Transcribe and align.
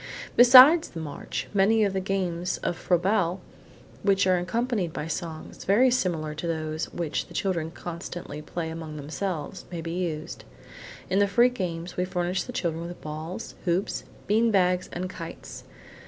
Besides 0.35 0.89
the 0.89 0.99
march, 0.99 1.47
many 1.53 1.83
of 1.83 1.93
the 1.93 1.99
games 1.99 2.57
of 2.63 2.75
Froebel 2.75 3.39
which 4.01 4.25
are 4.25 4.39
accompanied 4.39 4.93
by 4.93 5.05
songs, 5.05 5.63
very 5.63 5.91
similar 5.91 6.33
to 6.33 6.47
those 6.47 6.85
which 6.91 7.27
the 7.27 7.35
children 7.35 7.69
constantly 7.69 8.41
play 8.41 8.71
among 8.71 8.97
themselves, 8.97 9.65
may 9.71 9.79
be 9.79 9.91
used. 9.91 10.43
In 11.11 11.19
the 11.19 11.27
free 11.27 11.49
games, 11.49 11.97
we 11.97 12.05
furnish 12.05 12.41
the 12.45 12.51
children 12.51 12.87
with 12.87 12.99
balls, 12.99 13.53
hoops, 13.65 14.03
bean 14.25 14.49
bags 14.49 14.89
and 14.91 15.07
kites. 15.07 15.65